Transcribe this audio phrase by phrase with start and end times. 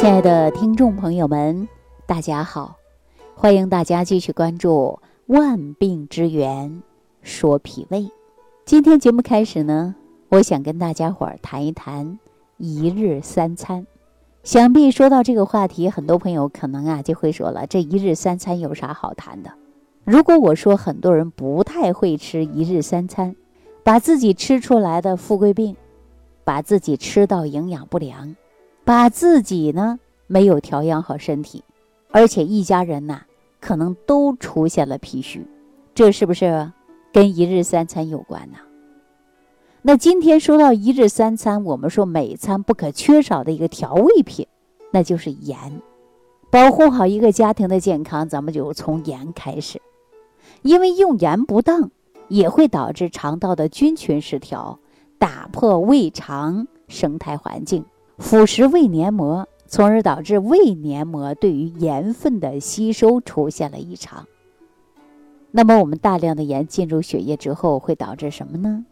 [0.00, 1.68] 亲爱的听众朋友们，
[2.06, 2.74] 大家好！
[3.34, 6.82] 欢迎大家继续关注《万病之源
[7.20, 7.98] 说脾胃》。
[8.64, 9.94] 今天节目开始呢，
[10.30, 12.18] 我想跟大家伙儿谈一谈
[12.56, 13.86] 一日三餐。
[14.42, 19.52] 想必说到这个话题，很多朋友可能啊就会说了：这一日三餐有啥好谈的？
[20.04, 23.36] 如果我说很多人不太会吃一日三餐，
[23.84, 25.76] 把自己吃出来的富贵病，
[26.42, 28.34] 把自己吃到营养不良。
[28.90, 31.62] 把自己呢没有调养好身体，
[32.10, 33.22] 而且一家人呐
[33.60, 35.46] 可能都出现了脾虚，
[35.94, 36.72] 这是不是
[37.12, 38.58] 跟一日三餐有关呢？
[39.82, 44.44] 那今天说到一日三餐，我们说每餐不可缺少的一个调味品，
[44.90, 45.80] 那就是盐。
[46.50, 49.80] 保护好一个家庭的健康，咱们就从盐开始，
[50.62, 51.92] 因为用盐不当，
[52.26, 54.80] 也会导致肠道的菌群失调，
[55.16, 57.84] 打破胃肠生态环境。
[58.20, 64.24] 腐蚀胃黏膜，从而导致胃黏膜对于盐分的吸收出现了异常。
[65.50, 68.84] 那么，我们大量的盐进入血液之后，会导致什么呢？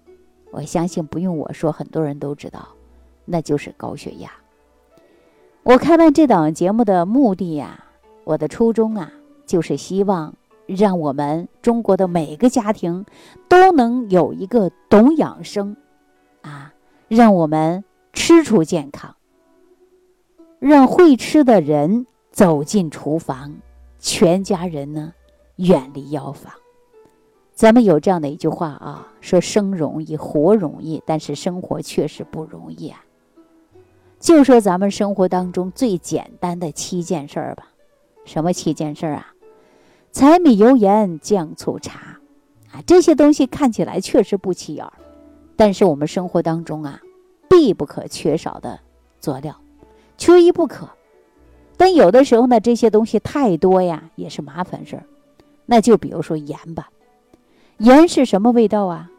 [0.50, 2.66] 我相信不用我说，很多人都知道，
[3.26, 4.30] 那就是高血压。
[5.62, 7.84] 我开办这档节目的目的呀，
[8.24, 9.12] 我的初衷啊，
[9.46, 10.34] 就是希望
[10.66, 13.04] 让我们中国的每个家庭
[13.46, 15.76] 都能有一个懂养生，
[16.40, 16.72] 啊，
[17.06, 19.14] 让我们吃出健康。
[20.58, 23.54] 让会吃的人走进厨房，
[23.98, 25.12] 全家人呢
[25.56, 26.52] 远离药房。
[27.54, 33.04] 咱们有这样的一句话啊，说生容易，活容易，但是生活确实不容易啊。
[34.20, 37.68] 就说咱们生活当中最简单的七件事儿吧，
[38.24, 39.32] 什么七件事儿啊？
[40.10, 42.18] 柴米油盐酱醋茶
[42.72, 44.92] 啊，这些东西看起来确实不起眼儿，
[45.54, 47.00] 但是我们生活当中啊
[47.48, 48.80] 必不可缺少的
[49.20, 49.54] 佐料。
[50.18, 50.90] 缺一不可，
[51.76, 55.04] 但有的时候呢，这些东西太多呀，也是麻烦事儿。
[55.64, 56.90] 那就比如说盐吧，
[57.78, 59.10] 盐是什么味道啊？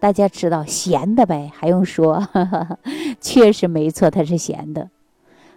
[0.00, 2.26] 大家知道咸的呗，还用说？
[3.20, 4.90] 确实没错，它是咸的。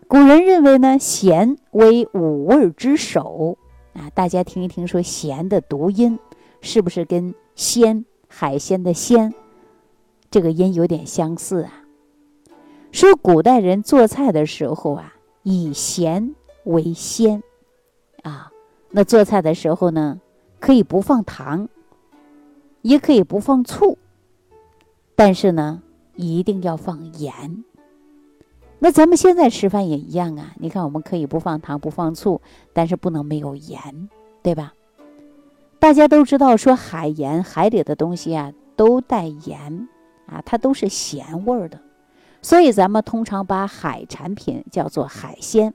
[0.08, 3.58] 古人认为呢，咸为五味之首
[3.94, 4.10] 啊。
[4.14, 6.20] 大家听一听，说咸的读音
[6.60, 9.34] 是不是跟鲜海鲜的鲜
[10.30, 11.81] 这个音有点相似啊？
[12.92, 16.36] 说古代人做菜的时候啊，以咸
[16.66, 17.42] 为先，
[18.22, 18.52] 啊，
[18.90, 20.20] 那做菜的时候呢，
[20.60, 21.70] 可以不放糖，
[22.82, 23.98] 也可以不放醋，
[25.16, 25.82] 但是呢，
[26.16, 27.64] 一定要放盐。
[28.80, 32.42] 那咱们现在吃饭也一样啊，你看，我们可以不放糖、不放醋，
[32.74, 34.10] 但是不能没有盐，
[34.44, 34.74] 对吧？
[35.80, 39.88] 大家都知道，说海盐，海里的东西啊，都带盐，
[40.26, 41.80] 啊，它都是咸味儿的。
[42.42, 45.74] 所以咱们通常把海产品叫做海鲜，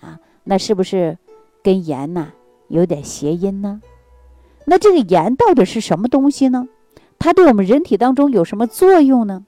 [0.00, 1.16] 啊，那是不是
[1.62, 2.32] 跟盐呢
[2.68, 3.80] 有点谐音呢？
[4.66, 6.68] 那这个盐到底是什么东西呢？
[7.18, 9.46] 它对我们人体当中有什么作用呢？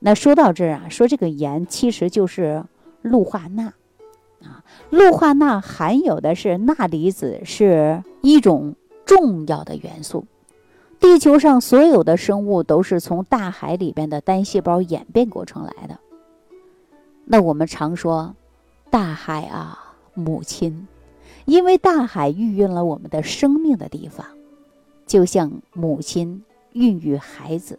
[0.00, 2.64] 那说到这儿啊，说这个盐其实就是
[3.02, 3.72] 氯化钠，
[4.42, 8.74] 啊，氯化钠含有的是钠离子，是一种
[9.04, 10.26] 重要的元素。
[11.06, 15.96] 地球上所有的生物都是从大海里边的单细胞演变过程来的。
[17.24, 18.34] 那我们常说，
[18.90, 20.88] 大海啊，母亲，
[21.44, 24.26] 因为大海孕育了我们的生命的地方，
[25.06, 27.78] 就像母亲孕育孩子，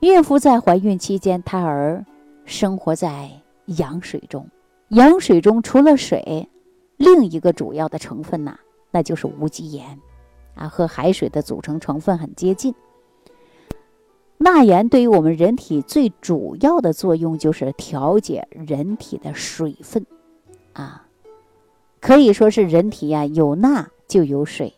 [0.00, 2.04] 孕妇在怀孕期间，胎儿
[2.44, 3.30] 生活在
[3.66, 4.44] 羊水中，
[4.88, 6.48] 羊水中除了水，
[6.96, 8.58] 另一个主要的成分呐，
[8.90, 9.96] 那就是无机盐。
[10.58, 12.74] 啊，和海水的组成成分很接近。
[14.36, 20.06] 钠盐对于我们人体最主要的作用就是调节人体的水分，
[20.72, 21.06] 啊，
[22.00, 24.74] 可以说是人体呀有钠就有水。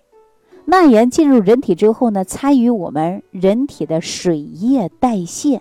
[0.65, 5.61] 钠盐进入人体之后呢，参与我们人体的水液代谢，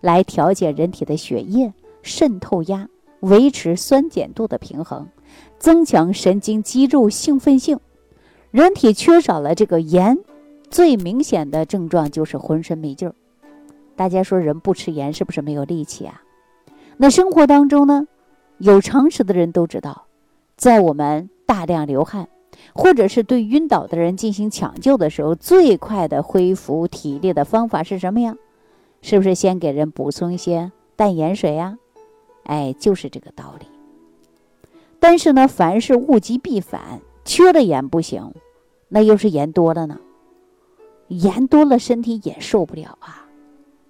[0.00, 1.72] 来调节人体的血液
[2.02, 2.88] 渗透压，
[3.20, 5.08] 维持酸碱度的平衡，
[5.58, 7.78] 增强神经肌肉兴奋性。
[8.58, 10.18] 人体缺少了这个盐，
[10.68, 13.14] 最明显的症状就是浑身没劲儿。
[13.94, 16.22] 大家说人不吃盐是不是没有力气啊？
[16.96, 18.08] 那生活当中呢，
[18.56, 20.06] 有常识的人都知道，
[20.56, 22.28] 在我们大量流汗，
[22.74, 28.34] 或者是对晕倒的人进行抢救的时候，最快的恢复体力的方法是什么呀？
[29.02, 31.78] 是不是先给人补充一些淡盐水呀？
[32.42, 33.66] 哎，就是这个道理。
[34.98, 37.00] 但是呢，凡是物极必反。
[37.24, 38.32] 缺了盐不行，
[38.88, 39.98] 那又是盐多了呢。
[41.08, 43.26] 盐多了身体也受不了啊，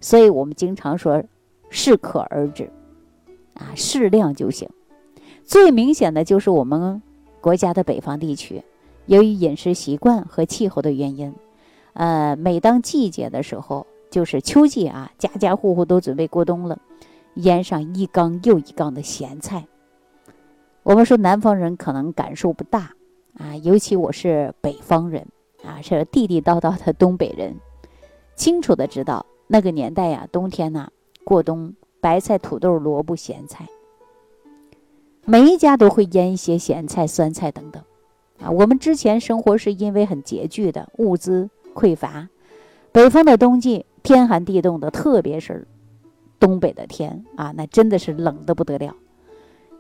[0.01, 1.23] 所以我们经常说
[1.69, 2.71] 适可而止，
[3.55, 4.69] 啊，适量就行。
[5.45, 7.03] 最明显的就是我们
[7.41, 8.63] 国家的北方地区，
[9.07, 11.35] 由于饮食习惯和气候的原因，
[11.95, 16.79] 呃，每当季节的时候，就是秋季啊，家家户户都准备过冬了，
[17.35, 19.67] 腌上一缸又一缸的咸菜。
[20.85, 22.93] 我们说南方人可能感受不大
[23.39, 25.27] 啊，尤其我是北方人
[25.65, 27.57] 啊，是地地道道的东北人，
[28.37, 30.91] 清楚的知道那个年代呀，冬天呢
[31.25, 33.67] 过冬，白菜、土豆、萝卜、咸菜。
[35.25, 37.83] 每一家都会腌一些咸菜、酸菜等等，
[38.41, 42.31] 啊，我们之前生活是因为很拮据的物资匮乏，
[42.93, 45.69] 北方的冬季天寒地冻的，特别是
[46.41, 48.97] 东北的天啊，那真的是冷的不得了。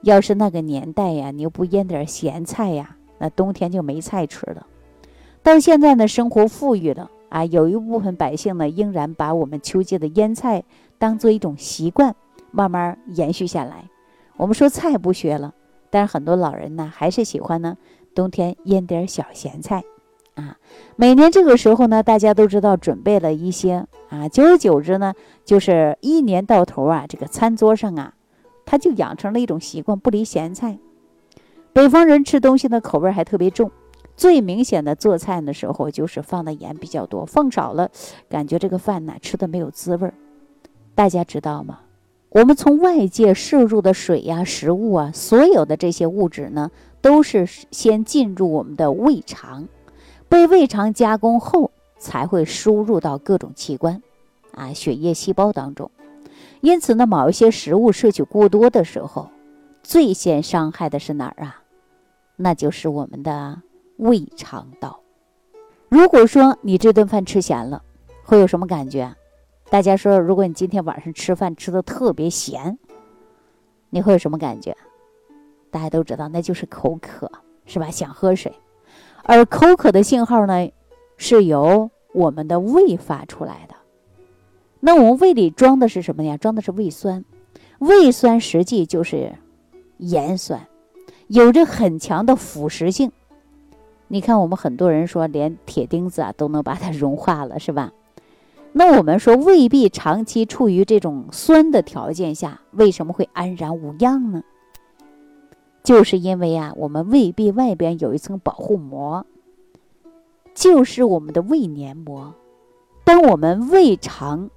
[0.02, 4.66] 要是那个年代呀，你又不腌点咸菜呀，那冬天就没菜吃了。
[5.42, 10.64] 到现在呢，生活富裕了啊，有一部分百姓呢，仍然把我们秋季的腌菜
[10.98, 12.14] 当做一种习惯，
[12.50, 13.84] 慢慢延续下来。
[14.36, 15.54] 我们说菜不学了，
[15.90, 17.76] 但是很多老人呢还是喜欢呢，
[18.14, 19.84] 冬天腌点小咸菜，
[20.34, 20.58] 啊，
[20.96, 28.14] 每年这个时候呢，大家都知道准备了一些啊，久而久之呢，就是一年到头啊，这个餐桌上啊，
[28.66, 30.78] 他就养成了一种习惯，不离咸菜。
[31.72, 33.70] 北方人吃东西的口味还特别重，
[34.16, 37.90] 最明显的做菜的时候就是放的盐比较多，放少了，
[38.28, 40.14] 感觉这个饭呢吃的没有滋味儿。
[40.94, 41.80] 大家知道吗？
[42.30, 46.70] 我们从外界摄入的水呀、食物啊，所有的这些物质呢，
[47.00, 49.68] 都是先进入我们的胃肠，
[50.28, 54.02] 被胃肠加工后才会输入到各种器官，
[54.52, 55.90] 啊，血液细胞当中。
[56.60, 59.30] 因此呢，某一些食物摄取过多的时候，
[59.88, 61.62] 最先伤害的是哪儿啊？
[62.36, 63.62] 那就是我们的
[63.96, 65.00] 胃肠道。
[65.88, 67.82] 如果说你这顿饭吃咸了，
[68.22, 69.16] 会有什么感觉？
[69.70, 72.78] 大家说，如果你今天晚上吃饭吃的特别咸，
[73.88, 74.76] 你会有什么感觉？
[75.70, 77.32] 大家都知道，那就是口渴，
[77.64, 77.90] 是吧？
[77.90, 78.52] 想喝水。
[79.22, 80.68] 而口渴的信号呢，
[81.16, 83.74] 是由我们的胃发出来的。
[84.80, 86.36] 那我们胃里装的是什么呀？
[86.36, 87.24] 装的是胃酸。
[87.78, 89.32] 胃酸实际就是
[89.98, 90.66] 盐酸，
[91.26, 93.12] 有着很强的腐蚀性。
[94.08, 97.92] 你看，我们很多人说，连铁钉子啊都能把它融化了，是吧？
[98.72, 104.42] 那我们说，胃壁长期处于这种酸的条件下，为什么会安然无恙呢？
[105.82, 109.26] 就是因为啊，我们胃壁外边有一层保护膜，
[110.54, 112.34] 就是我们的胃黏膜。
[113.04, 114.50] 当我们胃肠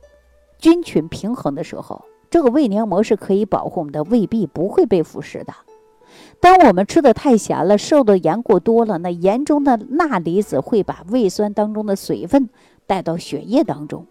[0.57, 5.53] 菌群平衡的时候，这个胃黏膜是可以保护我们的胃壁不会被腐蚀的。
[6.39, 12.49] 当我们吃的太咸了，受的盐过多了，那盐中的钠离子会把胃酸当中的水分。
[12.87, 14.05] 带到血液当中，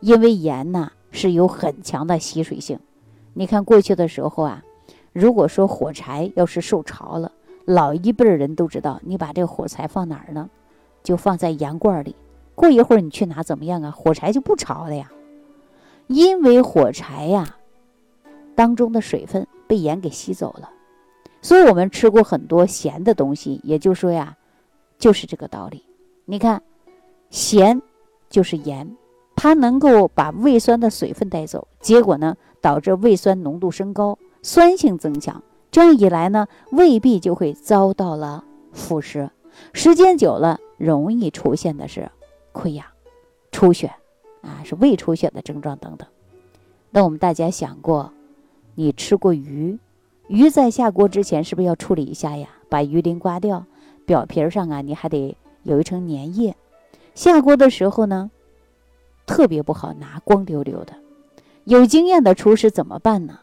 [0.00, 2.78] 因为盐呢是有很强的吸水性。
[3.32, 4.62] 你看过去的时候啊，
[5.14, 7.32] 如果说火柴要是受潮了，
[7.64, 10.50] 老一辈人都知道，你把这个火柴放哪儿呢？
[11.02, 12.14] 就放在盐罐里。
[12.54, 13.90] 过一会儿你去拿，怎么样啊？
[13.90, 15.10] 火柴就不潮了呀，
[16.08, 17.56] 因为火柴呀
[18.58, 20.68] 当中的水分被盐给吸走了。
[21.40, 24.36] 所以我们吃过很多咸的东西，也就是说呀，
[24.98, 25.84] 就是这个道理。
[26.24, 26.60] 你看，
[27.30, 27.80] 咸。
[28.30, 28.94] 就是盐，
[29.36, 35.42] 它能够把胃酸的水分带走，结果呢，导致胃酸浓度升高，酸性增强。
[35.70, 39.30] 这样一来呢，胃壁就会遭到了腐蚀，
[39.72, 42.10] 时间久了，容易出现的是
[42.52, 42.84] 溃疡、
[43.50, 43.94] 出血，
[44.42, 46.06] 啊，是胃出血的症状等等。
[46.90, 48.12] 那我们大家想过，
[48.78, 49.76] 你吃过鱼，
[50.28, 52.48] 鱼在下锅之前是不是要处理一下呀？
[52.68, 53.66] 把鱼鳞刮掉，
[54.06, 56.54] 表皮上啊，你还得有一层粘液。
[57.12, 58.30] 下锅的时候呢，
[59.26, 60.92] 特别不好拿，光溜溜的。
[61.64, 63.40] 有经验的厨师怎么办呢？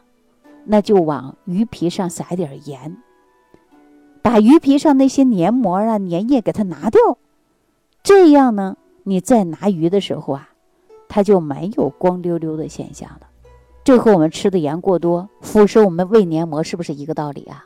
[0.64, 2.96] 那就往鱼皮上撒点盐，
[4.22, 7.18] 把鱼皮上那些黏膜啊、粘液给它拿掉。
[8.02, 10.48] 这样呢，你再拿鱼的时候啊，
[11.08, 13.25] 它就没有光溜溜的现象了。
[13.86, 17.64] 这和我们吃的盐过多腐蚀我们胃黏膜是不是一个道理啊？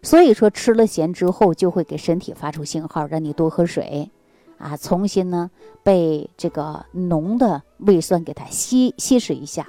[0.00, 4.10] 所以说，吃了咸之后，就会给身体发出信号，让你多喝水。
[4.56, 5.50] 啊，重新呢
[5.82, 9.66] 被这个浓的胃酸给它稀稀释一下，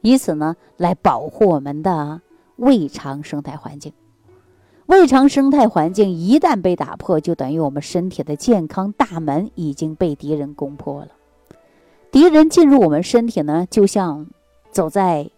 [0.00, 2.20] 以此呢来保护我们的
[2.56, 3.92] 胃肠生态环境。
[4.86, 11.10] 胃肠生态环境一旦被打破，就等于我们身体的健康大门已经被敌人攻破了。
[12.10, 14.26] 敌人进入我们身体呢，就像
[14.72, 15.30] 走在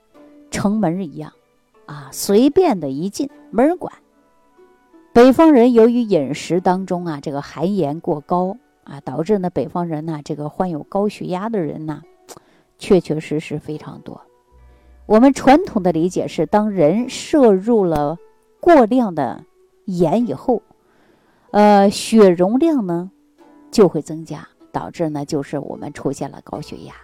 [0.51, 1.33] 城门一样，
[1.87, 3.93] 啊，随便的一进，没人管。
[5.13, 8.57] 北方人由于饮食当中啊，这个含盐过高。
[8.85, 12.01] 啊，导致呢，北方人呢，这个患有高血压的人呢，
[12.79, 14.19] 确确实实非常多。
[15.05, 18.17] 我们传统的理解是，当人摄入了
[18.61, 19.45] 过量的
[19.85, 20.63] 盐以后，
[21.51, 23.11] 呃，血容量呢
[23.71, 26.95] 就会增加，导致呢就是我们出现了高血压。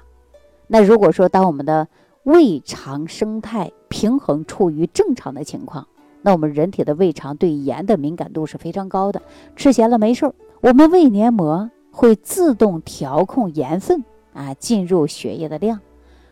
[0.66, 1.86] 那如果说当我们的
[2.24, 5.86] 胃肠生态平衡处于正常的情况，
[6.22, 9.20] 那我们人体的胃肠对盐的敏感度是非常高的，
[9.56, 14.02] 吃咸了没事儿，我们胃黏膜会自动调控盐分
[14.32, 15.80] 啊进入血液的量，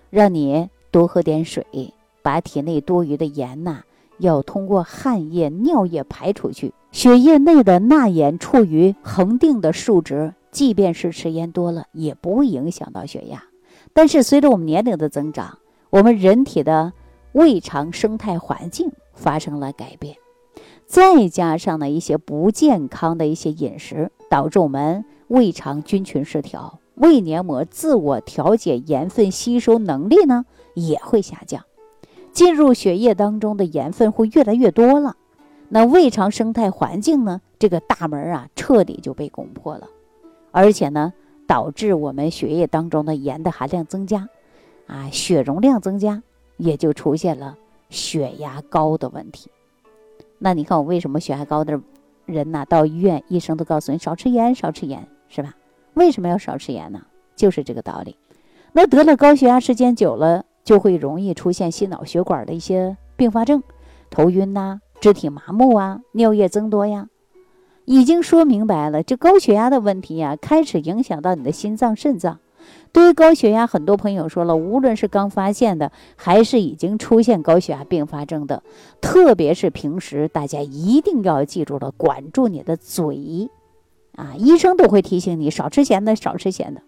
[0.09, 3.83] 让你多喝点水，把体内多余的盐呐
[4.17, 13.45] 要通过汗液、尿液排出去，血液内的钠盐处于恒定的数值，即便是吃盐多了，也不会影响到血压。
[13.93, 15.59] 但是随着我们年龄的增长，
[15.93, 16.95] 我们人体的
[17.33, 20.17] 胃肠生态环境发生了改变，
[20.87, 31.63] 再加上呢一些不健康的一些饮食，导致我们胃肠菌群失调，胃黏膜自我调节盐分吸收能力呢也会下降，
[32.33, 35.17] 进入血液当中的盐分会越来越多了，
[35.69, 39.87] 那胃肠生态环境呢这个大门啊彻底就被攻破了，
[40.53, 41.13] 而且呢。
[41.45, 44.27] 导致我们血液当中的盐的含量增加，
[44.87, 46.23] 啊，血容量增加，
[46.57, 47.57] 也就出现了
[47.91, 49.51] 血压高的问题。
[50.39, 51.81] 那你看我为什么血压高的
[52.27, 52.67] 人呢？
[52.69, 55.55] 到医院医生都告诉你少吃盐，少吃盐，是吧？
[55.95, 57.01] 为什么要少吃盐呢？
[57.37, 58.17] 就是这个道理。
[58.73, 63.63] 那得了高血压时间久了，就会容易出现心脑血管的一些并发症，
[64.11, 67.09] 头晕呐，肢体麻木啊，尿液增多呀。
[67.85, 72.39] 已经说明白了，这高血压的问题呀，开始影响到你的心脏、肾脏。
[72.93, 78.63] 对于高血压，很多朋友说了，无论是刚发现的，还是已经出现高血压并发症的，
[79.01, 83.49] 特别是平时，大家一定要记住了，管住你的嘴，
[84.15, 86.83] 啊，医生都会提醒你少吃咸的，少吃咸的。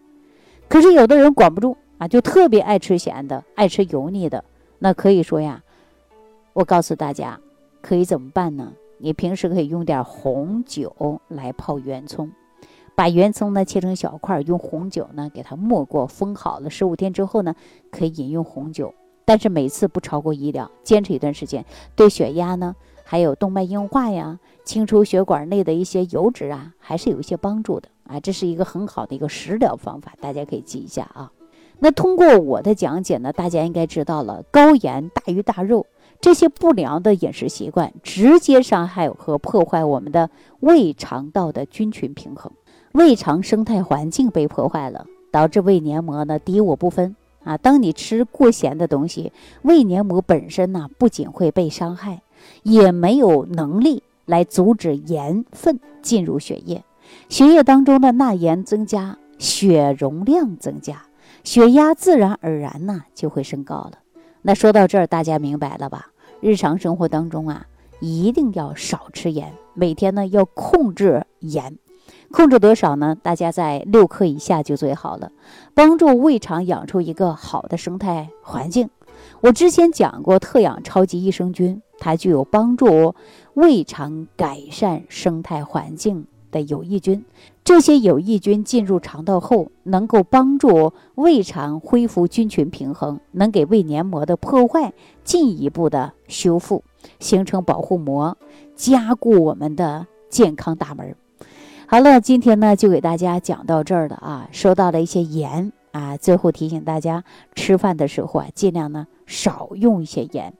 [0.68, 4.44] 可是有的人管不住啊，就特别爱吃咸的，爱吃油腻的。
[4.78, 5.62] 那可以说呀，
[6.52, 7.40] 我告诉大家，
[7.80, 8.72] 可以怎么办呢？
[8.98, 12.30] 你平时可以用点红酒来泡圆葱，
[12.94, 16.70] 把圆葱呢切成小块，用红酒呢给它没过，封好了。
[16.70, 17.54] 十五天之后呢，
[17.90, 21.64] 可以饮用红酒，但是每次不超过一两，坚持一段时间，
[21.96, 28.20] 对血压呢，还有动脉硬化呀，清除血管内的一些油脂啊，还是有一些帮助的啊。
[28.20, 31.32] 这是一个很好的一个食疗方法，大家可以记一下啊。
[31.80, 35.86] 那通过我的讲解呢，大家应该知道了，高盐、大鱼大肉。
[36.20, 42.50] 这些不良的饮食习惯直接伤害和破坏我们的胃肠道的菌群平衡，
[42.94, 47.56] 胃肠生态环境被破坏了，导致胃黏膜呢敌我不分啊。
[47.58, 49.32] 当你吃过咸的东西，
[49.62, 52.22] 胃黏膜本身呢不仅会被伤害，
[52.62, 56.84] 也没有能力来阻止盐分进入血液，
[57.28, 61.02] 血液当中的钠盐增加，血容量增加，
[61.42, 63.94] 血压自然而然呢就会升高了。
[64.42, 66.12] 那说到这儿，大家明白了吧？
[66.40, 67.66] 日常生活当中啊，
[67.98, 71.76] 一定要少吃盐，每天呢要控制盐，
[72.34, 73.16] 控制多少呢？
[73.22, 75.30] 大家在六克以下就最好了，
[75.72, 78.90] 帮助胃肠养出一个好的生态环境。
[79.40, 83.14] 我之前讲过特养超级益生菌，它具有帮助
[83.54, 86.26] 胃肠改善生态环境。
[86.50, 87.24] 的有益菌，
[87.64, 94.92] 这些有益菌进入肠道后，能够帮助胃肠恢复菌群平衡，能给胃黏膜的破坏
[95.24, 96.84] 进一步的修复，
[97.18, 98.38] 形成保护膜，
[98.76, 101.16] 加固我们的健康大门。
[101.86, 107.22] 好了，今天呢就给大家讲到这儿了啊，说到了一些盐啊，最后提醒大家，
[107.54, 110.54] 吃饭的时候啊，尽量呢少用一些盐。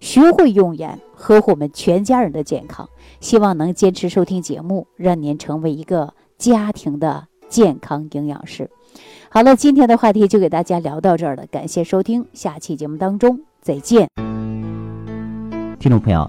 [0.00, 2.88] 学会用盐，呵护我们全家人的健康。
[3.20, 8.68] 希望能坚持收听节目，让您成为一个家庭的健康营养师。
[9.28, 14.08] 好了，今天的话题就给大家聊到这儿了，感谢收听，下期节目当中再见。
[15.78, 16.28] 听众朋友，